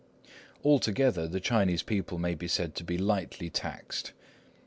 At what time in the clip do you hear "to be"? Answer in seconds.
2.73-2.97